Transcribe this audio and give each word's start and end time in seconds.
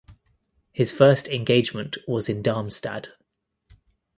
His 0.71 0.91
first 0.91 1.27
engagement 1.27 1.95
was 2.07 2.27
in 2.27 2.41
Darmstadt. 2.41 3.09